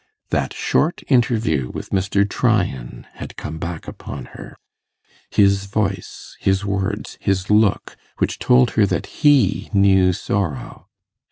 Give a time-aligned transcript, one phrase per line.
[0.31, 2.27] That short interview with Mr.
[2.27, 4.57] Tryan had come back upon her
[5.29, 10.87] his voice, his words, his look, which told her that he knew sorrow.